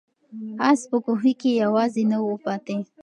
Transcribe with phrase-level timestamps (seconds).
[0.69, 2.77] آس په کوهي کې یوازې نه و پاتې.